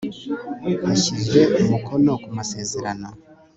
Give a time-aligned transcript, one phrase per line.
[0.87, 3.09] hashyizwe umukono ku masezerano